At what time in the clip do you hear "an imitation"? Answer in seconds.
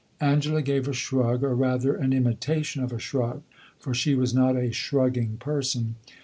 1.93-2.81